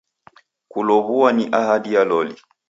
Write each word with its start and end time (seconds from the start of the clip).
Kulow'ua 0.69 1.31
ni 1.33 1.45
ahadi 1.51 1.93
ya 1.93 2.03
loli. 2.05 2.35